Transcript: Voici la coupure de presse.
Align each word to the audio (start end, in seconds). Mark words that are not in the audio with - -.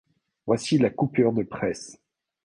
Voici 0.47 0.79
la 0.79 0.89
coupure 0.89 1.31
de 1.31 1.43
presse. 1.43 2.01